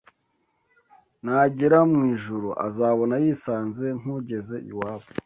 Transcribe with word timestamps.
nagera 1.23 1.79
mu 1.91 1.99
ijuru, 2.13 2.49
azabona 2.67 3.15
yisanze 3.23 3.85
nk’ugeze 3.99 4.55
iwabo. 4.71 5.07